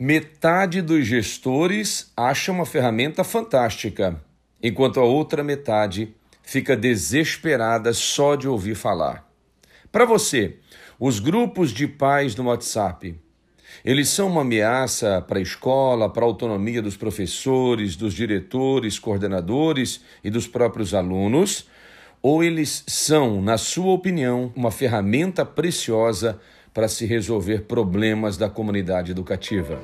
Metade 0.00 0.80
dos 0.80 1.04
gestores 1.04 2.12
acha 2.16 2.52
uma 2.52 2.64
ferramenta 2.64 3.24
fantástica, 3.24 4.22
enquanto 4.62 5.00
a 5.00 5.02
outra 5.02 5.42
metade 5.42 6.14
fica 6.40 6.76
desesperada 6.76 7.92
só 7.92 8.36
de 8.36 8.46
ouvir 8.46 8.76
falar. 8.76 9.28
Para 9.90 10.04
você, 10.04 10.58
os 11.00 11.18
grupos 11.18 11.72
de 11.72 11.88
pais 11.88 12.36
no 12.36 12.44
WhatsApp, 12.44 13.18
eles 13.84 14.08
são 14.08 14.28
uma 14.28 14.42
ameaça 14.42 15.20
para 15.20 15.40
a 15.40 15.42
escola, 15.42 16.08
para 16.08 16.22
a 16.22 16.28
autonomia 16.28 16.80
dos 16.80 16.96
professores, 16.96 17.96
dos 17.96 18.14
diretores, 18.14 19.00
coordenadores 19.00 20.00
e 20.22 20.30
dos 20.30 20.46
próprios 20.46 20.94
alunos, 20.94 21.66
ou 22.22 22.44
eles 22.44 22.84
são, 22.86 23.42
na 23.42 23.58
sua 23.58 23.90
opinião, 23.94 24.52
uma 24.54 24.70
ferramenta 24.70 25.44
preciosa 25.44 26.40
para 26.78 26.86
se 26.86 27.04
resolver 27.06 27.62
problemas 27.62 28.36
da 28.36 28.48
comunidade 28.48 29.10
educativa? 29.10 29.80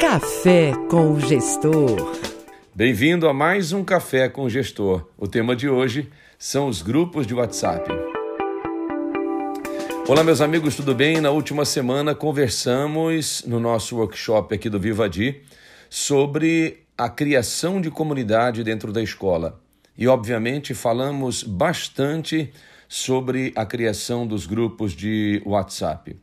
Café 0.00 0.72
com 0.88 1.12
o 1.12 1.20
Gestor. 1.20 2.18
Bem-vindo 2.74 3.28
a 3.28 3.34
mais 3.34 3.70
um 3.70 3.84
Café 3.84 4.30
com 4.30 4.44
o 4.44 4.48
Gestor. 4.48 5.06
O 5.18 5.28
tema 5.28 5.54
de 5.54 5.68
hoje 5.68 6.08
são 6.38 6.66
os 6.66 6.80
grupos 6.80 7.26
de 7.26 7.34
WhatsApp. 7.34 7.90
Olá, 10.08 10.24
meus 10.24 10.40
amigos, 10.40 10.74
tudo 10.74 10.94
bem? 10.94 11.20
Na 11.20 11.30
última 11.30 11.66
semana 11.66 12.14
conversamos 12.14 13.44
no 13.46 13.60
nosso 13.60 13.96
workshop 13.96 14.54
aqui 14.54 14.70
do 14.70 14.80
Vivadi 14.80 15.42
sobre 15.90 16.84
a 16.96 17.10
criação 17.10 17.82
de 17.82 17.90
comunidade 17.90 18.64
dentro 18.64 18.94
da 18.94 19.02
escola. 19.02 19.60
E, 19.94 20.08
obviamente, 20.08 20.72
falamos 20.72 21.42
bastante 21.42 22.50
sobre 22.88 23.52
a 23.54 23.66
criação 23.66 24.26
dos 24.26 24.46
grupos 24.46 24.92
de 24.92 25.42
WhatsApp. 25.44 26.16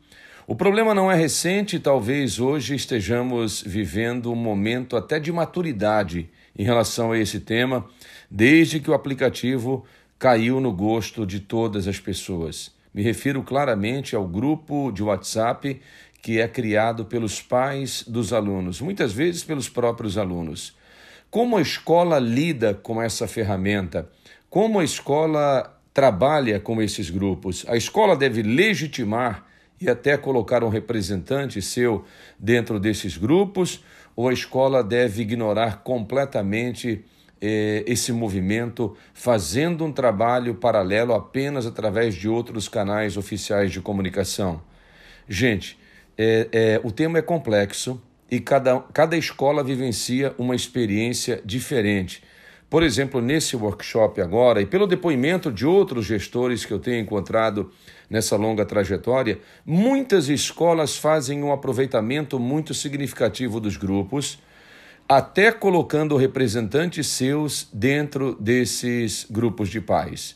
O 0.48 0.56
problema 0.56 0.94
não 0.94 1.12
é 1.12 1.16
recente, 1.16 1.80
talvez 1.80 2.40
hoje 2.40 2.76
estejamos 2.76 3.62
vivendo 3.62 4.32
um 4.32 4.36
momento 4.36 4.98
até 4.98 5.20
de 5.20 5.32
maturidade 5.32 6.30
em 6.58 6.64
relação 6.64 7.12
a 7.12 7.18
esse 7.18 7.40
tema, 7.40 7.88
desde 8.30 8.80
que 8.80 8.90
o 8.90 8.94
aplicativo 8.94 9.86
caiu 10.20 10.60
no 10.60 10.72
gosto 10.72 11.26
de 11.26 11.40
todas 11.40 11.88
as 11.88 12.00
pessoas. 12.00 12.74
Me 12.94 13.02
refiro 13.02 13.44
claramente 13.44 14.16
ao 14.16 14.28
grupo 14.28 14.92
de 14.92 15.04
WhatsApp 15.04 15.80
que 16.22 16.40
é 16.40 16.48
criado 16.48 17.06
pelos 17.06 17.40
pais 17.40 18.04
dos 18.08 18.34
alunos, 18.34 18.82
muitas 18.82 19.14
vezes 19.14 19.44
pelos 19.44 19.70
próprios 19.70 20.18
alunos. 20.18 20.76
Como 21.30 21.58
a 21.58 21.62
escola 21.62 22.18
lida 22.18 22.74
com 22.74 23.02
essa 23.02 23.28
ferramenta? 23.28 24.10
Como 24.50 24.80
a 24.80 24.84
escola 24.84 25.75
trabalha 25.96 26.60
com 26.60 26.82
esses 26.82 27.10
grupos? 27.10 27.66
A 27.70 27.78
escola 27.78 28.18
deve 28.18 28.44
legitimar 28.44 29.46
e 29.80 29.90
até 29.90 30.18
colocar 30.18 30.62
um 30.62 30.68
representante 30.68 31.62
seu 31.62 32.04
dentro 32.38 32.82
desses 32.82 33.16
grupos, 33.16 33.82
ou 34.14 34.28
a 34.28 34.34
escola 34.34 34.84
deve 34.84 35.22
ignorar 35.22 35.84
completamente 35.84 37.06
eh, 37.42 37.86
esse 37.88 38.12
movimento, 38.12 38.96
fazendo 39.14 39.86
um 39.86 39.92
trabalho 39.92 40.56
paralelo 40.56 41.14
apenas 41.14 41.66
através 41.66 42.14
de 42.14 42.28
outros 42.28 42.68
canais 42.68 43.16
oficiais 43.16 43.72
de 43.72 43.80
comunicação? 43.80 44.62
Gente, 45.30 45.80
é, 46.18 46.50
é, 46.52 46.82
o 46.84 46.92
tema 46.92 47.20
é 47.20 47.22
complexo 47.22 48.02
e 48.30 48.42
cada, 48.42 48.82
cada 48.94 49.16
escola 49.16 49.64
vivencia 49.64 50.36
uma 50.38 50.56
experiência 50.56 51.42
diferente. 51.46 52.22
Por 52.70 52.82
exemplo, 52.84 53.22
nesse 53.22 53.56
workshop 53.56 54.20
agora, 54.22 54.62
e 54.62 54.66
pelo 54.66 54.88
depoimento 54.88 55.52
de 55.52 55.66
outros 55.66 56.06
gestores 56.06 56.66
que 56.66 56.74
eu 56.74 56.80
tenho 56.80 57.00
encontrado 57.00 57.72
nessa 58.10 58.36
longa 58.36 58.66
trajetória, 58.66 59.40
muitas 59.66 60.30
escolas 60.30 60.98
fazem 60.98 61.44
um 61.44 61.52
aproveitamento 61.52 62.40
muito 62.40 62.74
significativo 62.74 63.60
dos 63.60 63.78
grupos, 63.78 64.40
até 65.08 65.52
colocando 65.52 66.18
representantes 66.18 67.08
seus 67.08 67.70
dentro 67.72 68.36
desses 68.40 69.28
grupos 69.30 69.70
de 69.70 69.80
pais. 69.80 70.36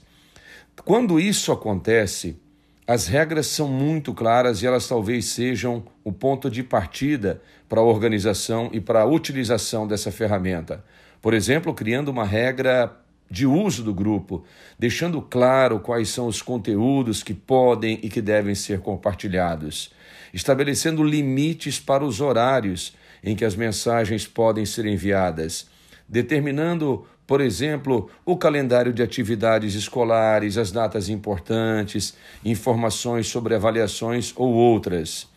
Quando 0.85 1.19
isso 1.19 1.51
acontece, 1.51 2.39
as 2.89 3.05
regras 3.05 3.45
são 3.45 3.67
muito 3.67 4.15
claras 4.15 4.63
e 4.63 4.65
elas 4.65 4.87
talvez 4.87 5.25
sejam 5.25 5.83
o 6.03 6.11
ponto 6.11 6.49
de 6.49 6.63
partida 6.63 7.39
para 7.69 7.81
a 7.81 7.83
organização 7.83 8.67
e 8.73 8.81
para 8.81 9.01
a 9.01 9.05
utilização 9.05 9.87
dessa 9.87 10.11
ferramenta. 10.11 10.83
Por 11.21 11.35
exemplo, 11.35 11.71
criando 11.71 12.09
uma 12.09 12.25
regra 12.25 12.91
de 13.29 13.45
uso 13.45 13.83
do 13.83 13.93
grupo, 13.93 14.43
deixando 14.79 15.21
claro 15.21 15.79
quais 15.79 16.09
são 16.09 16.25
os 16.25 16.41
conteúdos 16.41 17.21
que 17.21 17.35
podem 17.35 17.99
e 18.01 18.09
que 18.09 18.23
devem 18.23 18.55
ser 18.55 18.79
compartilhados, 18.79 19.91
estabelecendo 20.33 21.03
limites 21.03 21.79
para 21.79 22.03
os 22.03 22.19
horários 22.19 22.95
em 23.23 23.35
que 23.35 23.45
as 23.45 23.53
mensagens 23.53 24.25
podem 24.25 24.65
ser 24.65 24.87
enviadas, 24.87 25.69
determinando, 26.07 27.05
por 27.29 27.41
exemplo, 27.41 28.09
o 28.25 28.35
calendário 28.35 28.91
de 28.91 29.03
atividades 29.03 29.75
escolares, 29.75 30.57
as 30.57 30.71
datas 30.71 31.09
importantes, 31.09 32.15
informações 32.43 33.27
sobre 33.27 33.53
avaliações 33.53 34.33
ou 34.35 34.51
outras. 34.51 35.27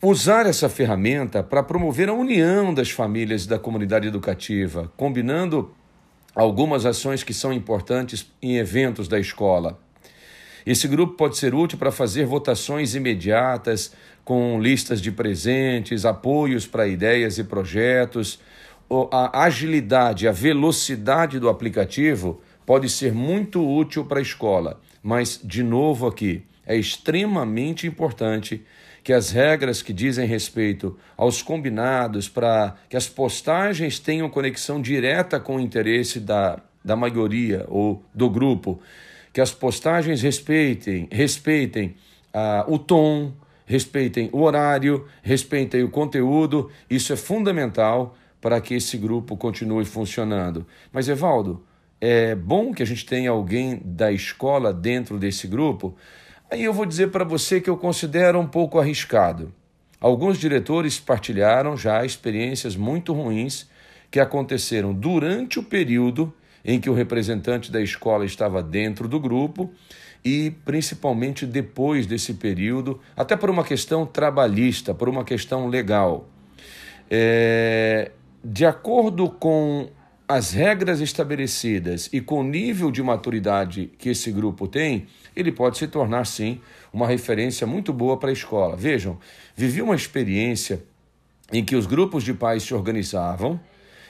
Usar 0.00 0.46
essa 0.46 0.70
ferramenta 0.70 1.42
para 1.42 1.62
promover 1.62 2.08
a 2.08 2.14
união 2.14 2.72
das 2.72 2.90
famílias 2.90 3.44
e 3.44 3.48
da 3.48 3.58
comunidade 3.58 4.08
educativa, 4.08 4.90
combinando 4.96 5.70
algumas 6.34 6.86
ações 6.86 7.22
que 7.22 7.34
são 7.34 7.52
importantes 7.52 8.32
em 8.40 8.56
eventos 8.56 9.06
da 9.06 9.20
escola. 9.20 9.78
Esse 10.64 10.88
grupo 10.88 11.12
pode 11.12 11.36
ser 11.36 11.54
útil 11.54 11.76
para 11.76 11.92
fazer 11.92 12.24
votações 12.24 12.94
imediatas, 12.94 13.92
com 14.24 14.58
listas 14.58 15.02
de 15.02 15.12
presentes, 15.12 16.06
apoios 16.06 16.66
para 16.66 16.88
ideias 16.88 17.36
e 17.36 17.44
projetos. 17.44 18.40
A 19.10 19.44
agilidade, 19.44 20.28
a 20.28 20.32
velocidade 20.32 21.40
do 21.40 21.48
aplicativo 21.48 22.40
pode 22.64 22.88
ser 22.88 23.12
muito 23.12 23.66
útil 23.66 24.04
para 24.04 24.20
a 24.20 24.22
escola, 24.22 24.80
mas, 25.02 25.40
de 25.42 25.62
novo 25.62 26.06
aqui, 26.06 26.44
é 26.64 26.76
extremamente 26.76 27.86
importante 27.86 28.64
que 29.02 29.12
as 29.12 29.30
regras 29.30 29.82
que 29.82 29.92
dizem 29.92 30.26
respeito 30.26 30.98
aos 31.16 31.42
combinados 31.42 32.28
para 32.28 32.76
que 32.88 32.96
as 32.96 33.08
postagens 33.08 34.00
tenham 34.00 34.28
conexão 34.28 34.82
direta 34.82 35.38
com 35.38 35.56
o 35.56 35.60
interesse 35.60 36.18
da, 36.18 36.60
da 36.84 36.96
maioria 36.96 37.64
ou 37.68 38.04
do 38.12 38.28
grupo, 38.28 38.80
que 39.32 39.40
as 39.40 39.52
postagens 39.52 40.22
respeitem, 40.22 41.08
respeitem 41.10 41.94
ah, 42.34 42.64
o 42.66 42.78
tom, 42.78 43.32
respeitem 43.64 44.28
o 44.32 44.42
horário, 44.42 45.06
respeitem 45.22 45.84
o 45.84 45.90
conteúdo, 45.90 46.70
isso 46.90 47.12
é 47.12 47.16
fundamental 47.16 48.16
para 48.46 48.60
que 48.60 48.74
esse 48.74 48.96
grupo 48.96 49.36
continue 49.36 49.84
funcionando. 49.84 50.64
Mas, 50.92 51.08
Evaldo, 51.08 51.64
é 52.00 52.32
bom 52.32 52.72
que 52.72 52.80
a 52.80 52.86
gente 52.86 53.04
tenha 53.04 53.30
alguém 53.30 53.82
da 53.84 54.12
escola 54.12 54.72
dentro 54.72 55.18
desse 55.18 55.48
grupo, 55.48 55.96
Aí 56.48 56.62
eu 56.62 56.72
vou 56.72 56.86
dizer 56.86 57.10
para 57.10 57.24
você 57.24 57.60
que 57.60 57.68
eu 57.68 57.76
considero 57.76 58.38
um 58.38 58.46
pouco 58.46 58.78
arriscado. 58.78 59.52
Alguns 60.00 60.38
diretores 60.38 60.96
partilharam 60.96 61.76
já 61.76 62.04
experiências 62.04 62.76
muito 62.76 63.12
ruins 63.12 63.68
que 64.12 64.20
aconteceram 64.20 64.94
durante 64.94 65.58
o 65.58 65.62
período 65.64 66.32
em 66.64 66.78
que 66.78 66.88
o 66.88 66.94
representante 66.94 67.72
da 67.72 67.80
escola 67.80 68.24
estava 68.24 68.62
dentro 68.62 69.08
do 69.08 69.18
grupo 69.18 69.72
e 70.24 70.52
principalmente 70.64 71.44
depois 71.44 72.06
desse 72.06 72.34
período, 72.34 73.00
até 73.16 73.34
por 73.34 73.50
uma 73.50 73.64
questão 73.64 74.06
trabalhista, 74.06 74.94
por 74.94 75.08
uma 75.08 75.24
questão 75.24 75.66
legal. 75.66 76.28
É, 77.10 78.12
de 78.48 78.64
acordo 78.64 79.28
com 79.28 79.88
as 80.28 80.52
regras 80.52 81.00
estabelecidas 81.00 82.08
e 82.12 82.20
com 82.20 82.40
o 82.40 82.44
nível 82.44 82.92
de 82.92 83.02
maturidade 83.02 83.90
que 83.98 84.10
esse 84.10 84.30
grupo 84.30 84.68
tem, 84.68 85.08
ele 85.34 85.50
pode 85.50 85.78
se 85.78 85.88
tornar, 85.88 86.24
sim, 86.26 86.60
uma 86.92 87.08
referência 87.08 87.66
muito 87.66 87.92
boa 87.92 88.16
para 88.16 88.30
a 88.30 88.32
escola. 88.32 88.76
Vejam, 88.76 89.18
vivi 89.56 89.82
uma 89.82 89.96
experiência 89.96 90.82
em 91.52 91.64
que 91.64 91.74
os 91.74 91.86
grupos 91.86 92.22
de 92.22 92.32
pais 92.32 92.62
se 92.62 92.72
organizavam 92.72 93.58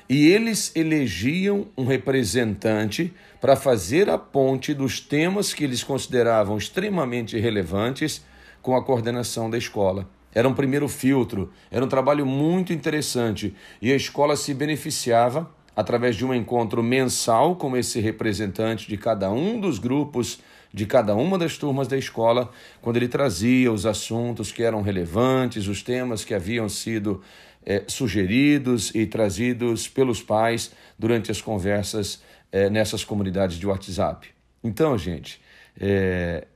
e 0.06 0.27
eles 0.29 0.71
elegiam 0.77 1.69
um 1.77 1.87
representante 1.87 3.12
para 3.41 3.56
fazer 3.56 4.11
a 4.11 4.19
ponte 4.19 4.75
dos 4.75 5.00
temas 5.00 5.55
que 5.55 5.65
eles 5.65 5.83
consideravam 5.83 6.59
extremamente 6.59 7.38
relevantes 7.38 8.23
com 8.61 8.77
a 8.77 8.85
coordenação 8.85 9.49
da 9.49 9.56
escola. 9.56 10.06
Era 10.37 10.47
um 10.47 10.53
primeiro 10.53 10.87
filtro, 10.87 11.50
era 11.71 11.83
um 11.83 11.88
trabalho 11.88 12.27
muito 12.27 12.71
interessante 12.71 13.56
e 13.81 13.91
a 13.91 13.97
escola 13.97 14.37
se 14.37 14.53
beneficiava 14.53 15.50
através 15.75 16.15
de 16.15 16.27
um 16.27 16.35
encontro 16.35 16.83
mensal 16.83 17.56
com 17.56 17.75
esse 17.75 18.00
representante 18.00 18.87
de 18.87 18.99
cada 18.99 19.31
um 19.31 19.59
dos 19.59 19.79
grupos, 19.79 20.38
de 20.71 20.85
cada 20.85 21.15
uma 21.15 21.38
das 21.38 21.56
turmas 21.56 21.88
da 21.88 21.97
escola, 21.97 22.50
quando 22.83 22.99
ele 22.99 23.09
trazia 23.09 23.73
os 23.73 23.87
assuntos 23.87 24.53
que 24.53 24.62
eram 24.62 24.83
relevantes, 24.83 25.69
os 25.69 25.83
temas 25.83 26.23
que 26.23 26.35
haviam 26.35 26.69
sido 26.69 27.23
é, 27.65 27.85
sugeridos 27.88 28.94
e 28.94 29.06
trazidos 29.06 29.88
pelos 29.88 30.21
pais 30.21 30.71
durante 30.99 31.31
as 31.31 31.41
conversas 31.41 32.23
é, 32.53 32.69
nessas 32.69 33.03
comunidades 33.03 33.56
de 33.56 33.67
WhatsApp. 33.67 34.29
Então, 34.62 34.99
gente, 34.99 35.41
é, 35.81 36.47